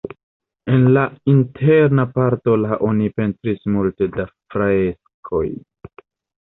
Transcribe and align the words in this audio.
En 0.77 0.87
la 0.95 1.03
interna 1.33 2.07
parto 2.15 2.57
la 2.63 2.79
oni 2.89 3.11
pentris 3.21 3.63
multe 3.77 4.11
da 4.19 4.29
freskoj. 4.33 5.47